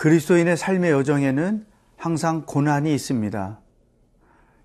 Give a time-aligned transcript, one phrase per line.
[0.00, 1.66] 그리스도인의 삶의 여정에는
[1.98, 3.60] 항상 고난이 있습니다.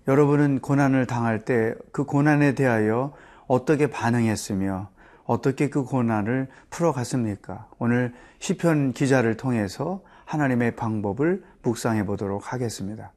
[0.08, 3.12] 여러분은 고난을 당할 때 그 고난에 대하여
[3.46, 4.88] 어떻게 반응했으며
[5.24, 7.68] 어떻게 그 고난을 풀어갔습니까?
[7.78, 13.12] 오늘 시편 기자를 통해서 하나님의 방법을 묵상해 보도록 하겠습니다.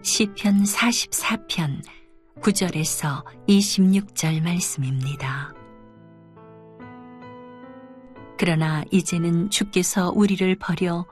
[0.00, 1.99] 시편 44편
[2.40, 5.52] 9절에서 26절 말씀입니다.
[8.38, 11.04] 그러나 이제는 주께서 우리를 버려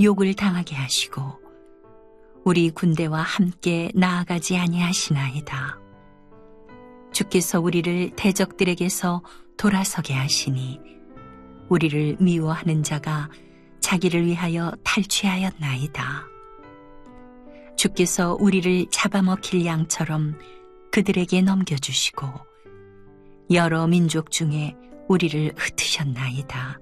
[0.00, 1.22] 욕을 당하게 하시고
[2.44, 5.80] 우리 군대와 함께 나아가지 아니하시나이다.
[7.12, 9.22] 주께서 우리를 대적들에게서
[9.56, 10.80] 돌아서게 하시니
[11.68, 13.28] 우리를 미워하는 자가
[13.80, 16.26] 자기를 위하여 탈취하였나이다.
[17.76, 20.38] 주께서 우리를 잡아먹힐 양처럼
[20.96, 22.26] 그들에게 넘겨주시고
[23.50, 24.74] 여러 민족 중에
[25.08, 26.80] 우리를 흩으셨나이다.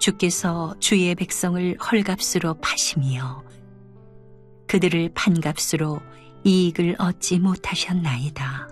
[0.00, 3.44] 주께서 주의 백성을 헐값으로 파시며
[4.66, 6.00] 그들을 판값으로
[6.42, 8.68] 이익을 얻지 못하셨나이다.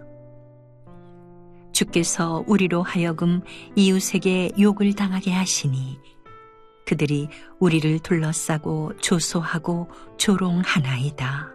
[1.70, 3.42] 주께서 우리로 하여금
[3.76, 6.00] 이웃에게 욕을 당하게 하시니
[6.84, 7.28] 그들이
[7.60, 11.53] 우리를 둘러싸고 조소하고 조롱하나이다.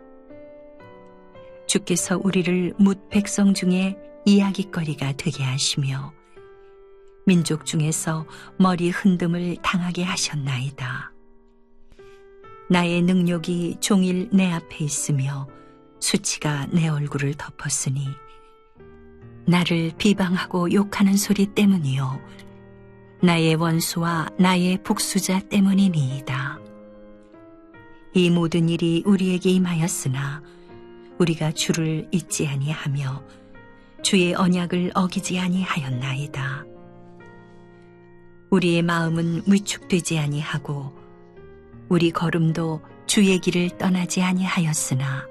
[1.70, 6.12] 주께서 우리를 묻 백성 중에 이야기거리가 되게 하시며
[7.28, 8.26] 민족 중에서
[8.58, 11.14] 머리 흔듦을 당하게 하셨나이다.
[12.72, 15.48] 나의 능력이 종일 내 앞에 있으며
[16.00, 18.08] 수치가 내 얼굴을 덮었으니
[19.46, 22.20] 나를 비방하고 욕하는 소리 때문이요
[23.22, 26.60] 나의 원수와 나의 복수자 때문이니이다.
[28.16, 30.42] 이 모든 일이 우리에게 임하였으나
[31.20, 33.24] 우리가 주를 잊지 아니하며
[34.02, 36.66] 주의 언약을 어기지 아니하였나이다.
[38.50, 40.98] 우리의 마음은 위축되지 아니하고
[41.90, 45.28] 우리 걸음도 주의 길을 떠나지 아니하였으나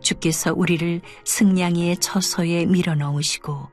[0.00, 3.68] 주께서 우리를 승냥이의 처소에 밀어넣으시고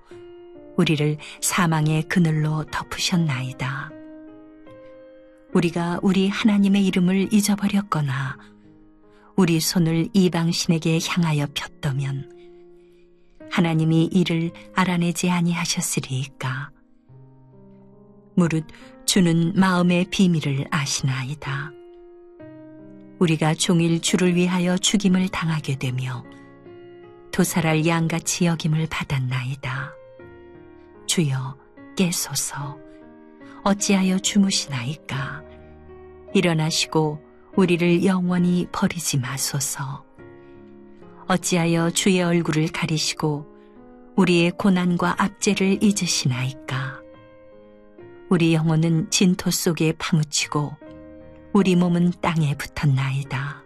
[0.78, 3.92] 우리를 사망의 그늘로 덮으셨나이다.
[5.54, 8.38] 우리가 우리 하나님의 이름을 잊어버렸거나
[9.36, 12.30] 우리 손을 이방신에게 향하여 폈다면
[13.50, 16.72] 하나님이 이를 알아내지 아니하셨으리이까.
[18.36, 18.66] 무릇
[19.06, 21.72] 주는 마음의 비밀을 아시나이다.
[23.20, 26.24] 우리가 종일 주를 위하여 죽임을 당하게 되며
[27.32, 29.92] 도살할 양같이 여김을 받았나이다.
[31.08, 31.58] 주여
[31.96, 32.80] 깨소서
[33.64, 35.44] 어찌하여 주무시나이까
[36.34, 40.06] 일어나시고 우리를 영원히 버리지 마소서
[41.28, 43.46] 어찌하여 주의 얼굴을 가리시고
[44.16, 47.02] 우리의 고난과 압제를 잊으시나이까
[48.30, 50.72] 우리 영혼은 진토 속에 파묻히고
[51.54, 53.62] 우리 몸은 땅에 붙었나이다.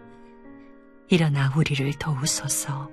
[1.10, 2.90] 일어나 우리를 도우소서.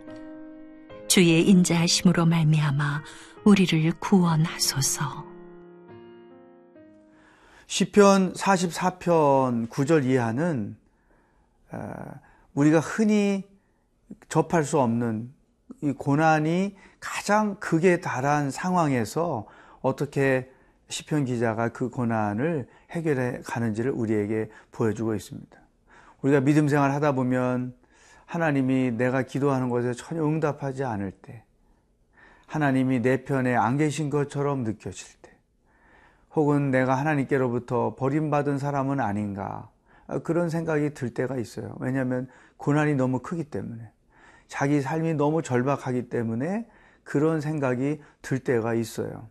[1.09, 3.03] 주의 인자하심으로 말미암아
[3.45, 5.25] 우리를 구원하소서.
[7.67, 10.77] 시편 44편 9절 이하는
[12.55, 13.49] 우리가 흔히
[14.28, 15.33] 접할 수 없는
[15.81, 19.47] 이 고난이 가장 극에 달한 상황에서
[19.81, 20.50] 어떻게
[20.88, 25.59] 시편 기자가 그 고난을 해결해 가는지를 우리에게 보여주고 있습니다.
[26.21, 27.75] 우리가 믿음 생활 하다 보면
[28.27, 31.43] 하나님이 내가 기도하는 것에 전혀 응답하지 않을 때,
[32.47, 35.31] 하나님이 내 편에 안 계신 것처럼 느껴질 때,
[36.34, 39.69] 혹은 내가 하나님께로부터 버림받은 사람은 아닌가,
[40.21, 41.77] 그런 생각이 들 때가 있어요.
[41.81, 43.91] 왜냐하면 고난이 너무 크기 때문에,
[44.47, 46.69] 자기 삶이 너무 절박하기 때문에
[47.05, 49.29] 그런 생각이 들 때가 있어요.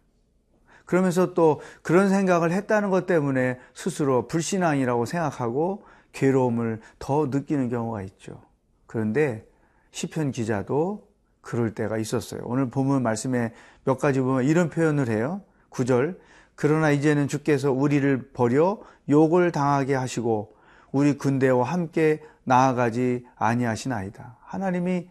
[0.86, 8.42] 그러면서 또 그런 생각을 했다는 것 때문에 스스로 불신앙이라고 생각하고 괴로움을 더 느끼는 경우가 있죠.
[8.88, 9.48] 그런데
[9.92, 11.07] 시편 기자도
[11.39, 12.42] 그럴 때가 있었어요.
[12.44, 13.54] 오늘 보면 말씀에
[13.86, 15.42] 몇 가지 보면 이런 표현을 해요.
[15.69, 16.18] 9절.
[16.56, 18.80] 그러나 이제는 주께서 우리를 버려
[19.10, 20.56] 욕을 당하게 하시고
[20.92, 24.38] 우리 군대와 함께 나아가지 아니하시나이다.
[24.42, 25.08] 하나님이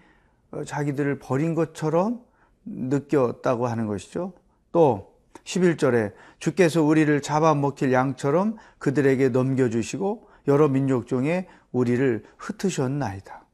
[0.66, 2.20] 자기들을 버린 것처럼
[2.64, 4.32] 느꼈다고 하는 것이죠.
[4.72, 13.44] 또 11절에 주께서 우리를 잡아먹힐 양처럼 그들에게 넘겨주시고 여러 민족 중에 우리를 흩으셨나이다.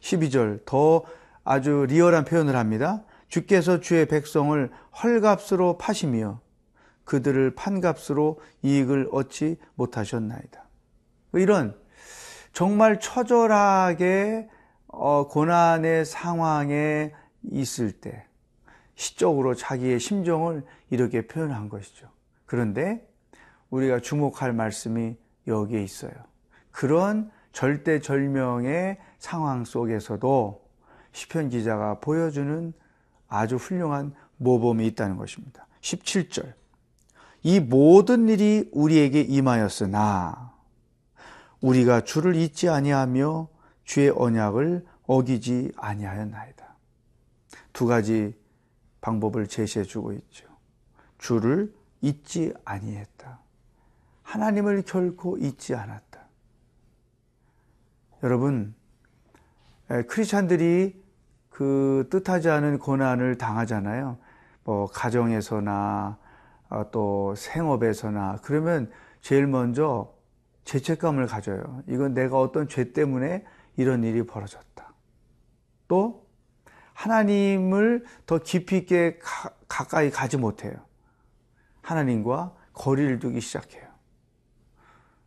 [0.00, 1.04] 12절 더
[1.44, 3.02] 아주 리얼한 표현을 합니다.
[3.28, 4.70] 주께서 주의 백성을
[5.02, 6.40] 헐값으로 파시며
[7.04, 10.64] 그들을 판값으로 이익을 얻지 못하셨나이다.
[11.38, 11.74] 이런
[12.52, 14.48] 정말 처절하게
[14.88, 17.12] 어, 고난의 상황에
[17.50, 18.24] 있을 때
[18.94, 22.08] 시적으로 자기의 심정을 이렇게 표현한 것이죠.
[22.46, 23.08] 그런데
[23.70, 26.12] 우리가 주목할 말씀이 여기에 있어요.
[26.70, 30.62] 그런 절대절명의 상황 속에서도
[31.12, 32.72] 시편 기자가 보여주는
[33.28, 35.66] 아주 훌륭한 모범이 있다는 것입니다.
[35.80, 36.52] 17절.
[37.42, 40.51] 이 모든 일이 우리에게 임하였으나
[41.62, 43.48] 우리가 주를 잊지 아니하며
[43.84, 46.74] 주의 언약을 어기지 아니하였나이다.
[47.72, 48.36] 두 가지
[49.00, 50.46] 방법을 제시해 주고 있죠.
[51.18, 53.40] 주를 잊지 아니했다.
[54.22, 56.20] 하나님을 결코 잊지 않았다.
[58.22, 58.74] 여러분,
[60.08, 61.02] 크리스찬들이
[61.48, 64.18] 그 뜻하지 않은 고난을 당하잖아요.
[64.64, 66.18] 뭐 가정에서나
[66.70, 70.14] 어, 또 생업에서나 그러면 제일 먼저
[70.64, 71.82] 죄책감을 가져요.
[71.88, 73.44] 이건 내가 어떤 죄 때문에
[73.76, 74.92] 이런 일이 벌어졌다.
[75.88, 76.26] 또
[76.94, 80.74] 하나님을 더 깊이 있게 가, 가까이 가지 못해요.
[81.82, 83.84] 하나님과 거리를 두기 시작해요.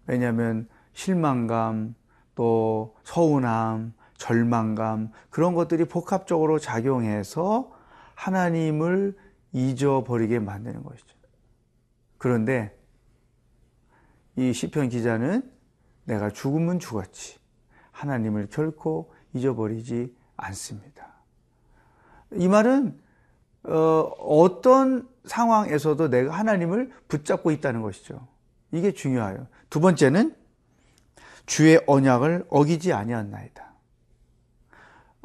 [0.08, 1.96] 왜냐하면 실망감,
[2.36, 7.72] 또 서운함, 절망감, 그런 것들이 복합적으로 작용해서
[8.16, 9.18] 하나님을
[9.52, 11.16] 잊어버리게 만드는 것이죠.
[12.18, 12.78] 그런데
[14.36, 15.50] 이 시편 기자는
[16.06, 17.40] 내가 죽으면 죽었지.
[17.92, 21.14] 하나님을 결코 잊어버리지 않습니다.
[22.34, 23.00] 이 말은
[23.64, 28.28] 어, 떤 상황에서도 내가 하나님을 붙잡고 있다는 것이죠.
[28.72, 29.48] 이게 중요해요.
[29.70, 30.36] 두 번째는
[31.46, 33.66] 주의 언약을 어기지 아니었나이다.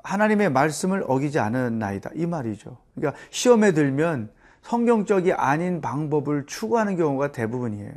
[0.02, 2.10] 하나님의 말씀을 어기지 않았나이다.
[2.14, 2.78] 이 말이죠.
[2.94, 4.30] 그러니까 시험에 들면
[4.62, 7.92] 성경적이 아닌 방법을 추구하는 경우가 대부분이에요.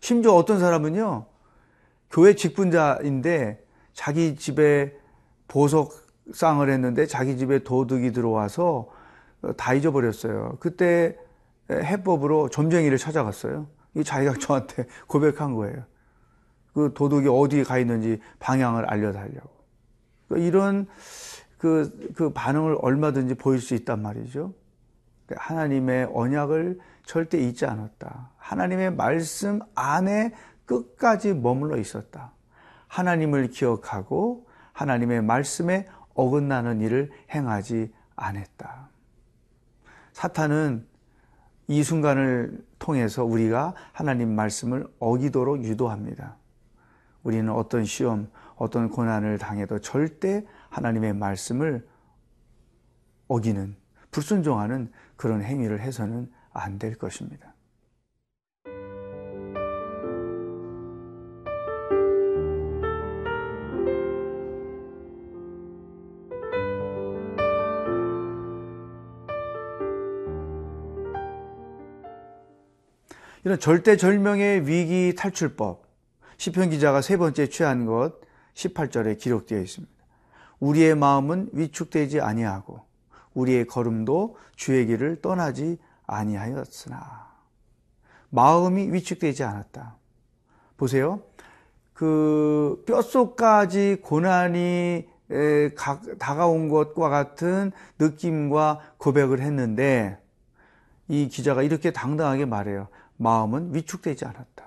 [0.00, 1.26] 심지어 어떤 사람은요,
[2.10, 4.96] 교회 직분자인데 자기 집에
[5.48, 8.88] 보석상을 했는데 자기 집에 도둑이 들어와서
[9.56, 10.56] 다 잊어버렸어요.
[10.60, 11.16] 그때
[11.70, 13.66] 해법으로 점쟁이를 찾아갔어요.
[13.94, 15.84] 이 자기가 저한테 고백한 거예요.
[16.72, 19.50] 그 도둑이 어디에 가 있는지 방향을 알려달라고.
[20.28, 20.86] 그러니까 이런
[21.58, 24.54] 그, 그 반응을 얼마든지 보일 수 있단 말이죠.
[25.36, 28.30] 하나님의 언약을 절대 잊지 않았다.
[28.36, 30.32] 하나님의 말씀 안에
[30.66, 32.32] 끝까지 머물러 있었다.
[32.86, 38.88] 하나님을 기억하고 하나님의 말씀에 어긋나는 일을 행하지 않았다.
[40.12, 40.86] 사탄은
[41.68, 46.36] 이 순간을 통해서 우리가 하나님 말씀을 어기도록 유도합니다.
[47.22, 51.86] 우리는 어떤 시험, 어떤 고난을 당해도 절대 하나님의 말씀을
[53.28, 53.76] 어기는,
[54.10, 57.54] 불순종하는 그런 행위를 해서는 안 될 것입니다.
[73.42, 75.86] 이런 절대절명의 위기 탈출법,
[76.36, 78.20] 시편 기자가 세 번째 취한 것
[78.54, 79.94] 18절에 기록되어 있습니다.
[80.58, 82.89] 우리의 마음은 위축되지 아니하고
[83.34, 87.30] 우리의 걸음도 주의 길을 떠나지 아니하였으나
[88.30, 89.96] 마음이 위축되지 않았다.
[90.76, 91.20] 보세요.
[91.92, 95.08] 그 뼛속까지 고난이
[96.18, 100.20] 다가온 것과 같은 느낌과 고백을 했는데
[101.08, 102.88] 이 기자가 이렇게 당당하게 말해요.
[103.16, 104.64] 마음은 위축되지 않았다.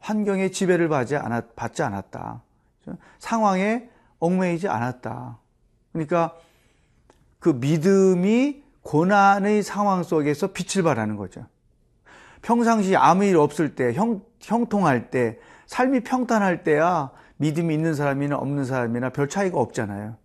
[0.00, 2.42] 환경의 지배를 받지, 않았, 받지 않았다.
[3.18, 5.38] 상황에 얽매이지 않았다.
[5.92, 6.36] 그러니까
[7.42, 11.44] 그 믿음이 고난의 상황 속에서 빛을 발하는 거죠.
[12.40, 18.64] 평상시 아무 일 없을 때, 형, 형통할 때, 삶이 평탄할 때야 믿음이 있는 사람이나 없는
[18.64, 20.16] 사람이나 별 차이가 없잖아요.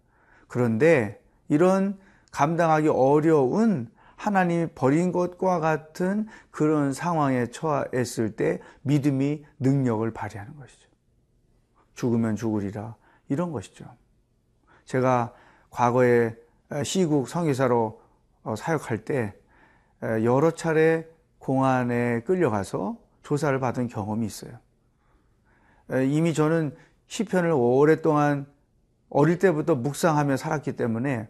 [0.48, 1.98] 그런데 이런
[2.32, 10.88] 감당하기 어려운 하나님이 버린 것과 같은 그런 상황에 처했을 때 믿음이 능력을 발휘하는 것이죠.
[11.96, 12.96] 죽으면 죽으리라
[13.28, 13.86] 이런 것이죠.
[14.86, 15.34] 제가
[15.72, 16.36] 과거에
[16.84, 18.02] 시국 성의사로
[18.44, 19.34] 어, 사역할 때
[20.24, 21.08] 여러 차례
[21.40, 24.52] 공안에 끌려가서 조사를 받은 경험이 있어요.
[26.10, 26.76] 이미 저는
[27.08, 28.46] 시편을 오랫동안
[29.10, 31.30] 어릴 때부터 묵상하며 살았기 때문에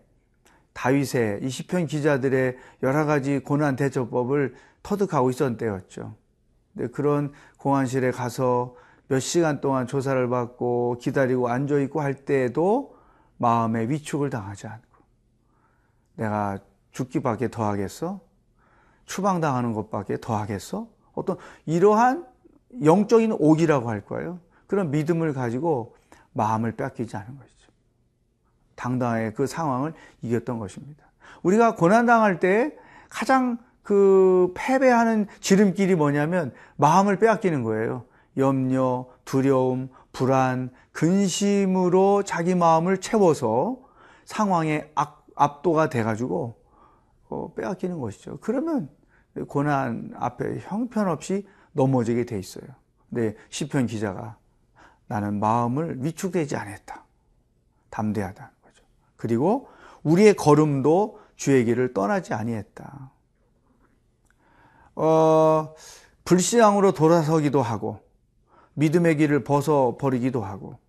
[0.73, 6.15] 다윗의 이 시편 기자들의 여러 가지 고난 대처법을 터득하고 있었던 때였죠.
[6.91, 8.75] 그런 공안실에 가서
[9.07, 12.95] 몇 시간 동안 조사를 받고 기다리고 앉아 있고 할 때에도
[13.37, 14.86] 마음에 위축을 당하지 않고
[16.17, 16.59] 내가
[16.91, 18.19] 죽기밖에 더 하겠어?
[19.05, 20.87] 추방당하는 것밖에 더 하겠어?
[21.13, 22.27] 어떤 이러한
[22.83, 24.39] 영적인 옥이라고 할 거예요.
[24.67, 25.95] 그런 믿음을 가지고
[26.33, 27.71] 마음을 뺏기지 않은 것이죠.
[28.75, 31.05] 당당하게 그 상황을 이겼던 것입니다.
[31.41, 32.75] 우리가 고난당할 때
[33.09, 38.03] 가장 그 패배하는 지름길이 뭐냐면 마음을 빼앗기는 거예요.
[38.35, 43.77] 염려, 두려움, 불안, 근심으로 자기 마음을 채워서
[44.25, 44.91] 상황에
[45.37, 46.55] 압도가 돼가지고
[47.29, 48.39] 어, 빼앗기는 것이죠.
[48.41, 48.89] 그러면
[49.47, 52.65] 고난 앞에 형편없이 넘어지게 돼 있어요.
[53.09, 54.37] 근데 시편 기자가
[55.07, 57.05] 나는 마음을 위축되지 않았다.
[57.89, 58.83] 담대하다는 거죠.
[59.15, 59.69] 그리고
[60.03, 63.11] 우리의 걸음도 주의 길을 떠나지 아니했다.
[64.95, 65.73] 어,
[66.25, 68.01] 불신앙으로 돌아서기도 하고
[68.73, 70.79] 믿음의 길을 벗어 버리기도 하고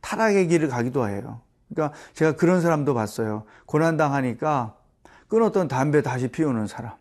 [0.00, 1.42] 타락의 길을 가기도 해요.
[1.68, 3.44] 그러니까 제가 그런 사람도 봤어요.
[3.66, 4.76] 고난 당하니까
[5.28, 6.92] 끊었던 담배 다시 피우는 사람.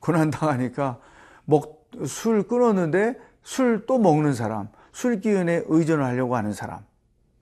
[0.00, 0.98] 고난 당하니까
[1.44, 4.68] 먹 술 끊었는데 술 또 먹는 사람.
[4.92, 6.80] 술 기운에 의존을 하려고 하는 사람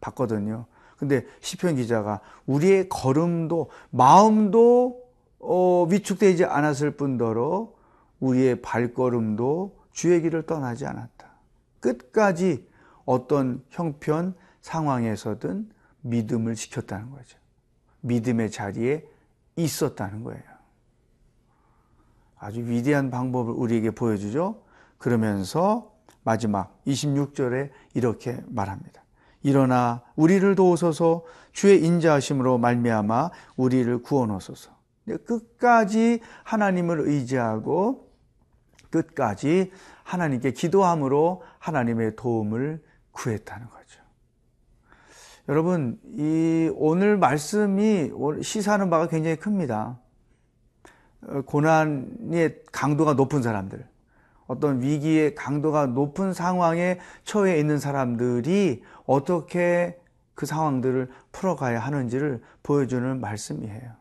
[0.00, 0.66] 봤거든요.
[0.96, 5.02] 근데 시편 기자가 우리의 걸음도 마음도
[5.38, 7.72] 어, 위축되지 않았을 뿐더러
[8.20, 11.28] 우리의 발걸음도 주의 길을 떠나지 않았다.
[11.80, 12.68] 끝까지
[13.04, 15.70] 어떤 형편 상황에서든
[16.08, 17.38] 믿음을 지켰다는 거죠.
[18.00, 19.04] 믿음의 자리에
[19.56, 20.42] 있었다는 거예요.
[22.38, 24.62] 아주 위대한 방법을 우리에게 보여주죠.
[24.98, 29.02] 그러면서 마지막 26절에 이렇게 말합니다.
[29.42, 34.76] 일어나 우리를 도우소서 주의 인자하심으로 말미암아 우리를 구원하소서.
[35.24, 38.12] 끝까지 하나님을 의지하고
[38.90, 39.72] 끝까지
[40.02, 43.97] 하나님께 기도함으로 하나님의 도움을 구했다는 거죠.
[45.48, 48.12] 여러분, 이 오늘 말씀이
[48.42, 49.98] 시사하는 바가 굉장히 큽니다.
[51.22, 53.88] 어, 고난의 강도가 높은 사람들,
[54.46, 59.98] 어떤 위기의 강도가 높은 상황에 처해 있는 사람들이 어떻게
[60.34, 63.92] 그 상황들을 풀어가야 하는지를 보여주는 말씀이에요.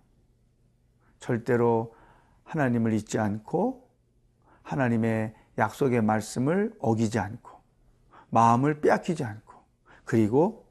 [1.20, 1.96] 절대로
[2.44, 3.90] 하나님을 잊지 않고
[4.64, 7.52] 하나님의 약속의 말씀을 어기지 않고
[8.32, 9.54] 마음을 빼앗기지 않고
[10.04, 10.67] 그리고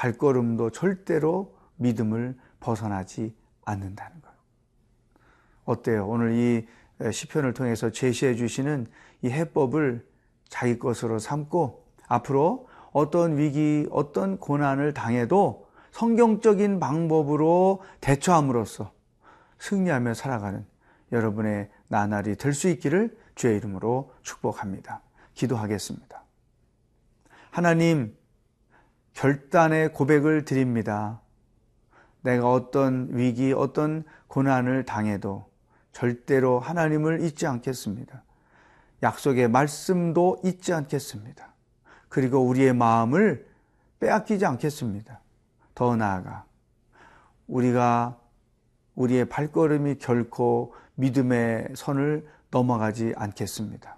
[0.00, 4.30] 발걸음도 절대로 믿음을 벗어나지 않는다는 것.
[5.66, 6.08] 어때요?
[6.08, 6.66] 오늘 이
[7.12, 8.86] 시편을 통해서 제시해 주시는
[9.20, 10.06] 이 해법을
[10.48, 18.92] 자기 것으로 삼고 앞으로 어떤 위기, 어떤 고난을 당해도 성경적인 방법으로 대처함으로써
[19.58, 20.64] 승리하며 살아가는
[21.12, 25.02] 여러분의 나날이 될 수 있기를 주의 이름으로 축복합니다.
[25.34, 26.22] 기도하겠습니다.
[27.50, 28.16] 하나님,
[29.14, 31.20] 결단의 고백을 드립니다.
[32.22, 35.50] 내가 어떤 위기, 어떤 고난을 당해도
[35.92, 38.22] 절대로 하나님을 잊지 않겠습니다.
[39.02, 41.54] 약속의 말씀도 잊지 않겠습니다.
[42.08, 43.46] 그리고 우리의 마음을
[44.00, 45.20] 빼앗기지 않겠습니다.
[45.74, 46.44] 더 나아가
[47.46, 48.18] 우리가
[48.94, 53.96] 우리의 발걸음이 결코 믿음의 선을 넘어가지 않겠습니다.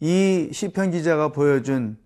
[0.00, 1.98] 이 시편 기자가 보여준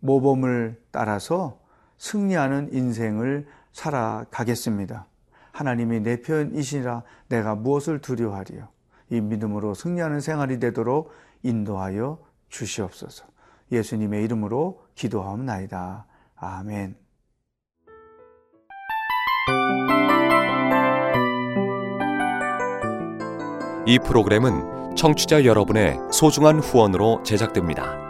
[0.00, 1.60] 모범을 따라서
[1.98, 5.06] 승리하는 인생을 살아가겠습니다.
[5.52, 8.68] 하나님이 내 편이시라 내가 무엇을 두려워하리요.
[9.10, 13.24] 이 믿음으로 승리하는 생활이 되도록 인도하여 주시옵소서.
[13.72, 16.06] 예수님의 이름으로 기도하옵나이다.
[16.36, 16.96] 아멘.
[23.86, 28.09] 이 프로그램은 청취자 여러분의 소중한 후원으로 제작됩니다.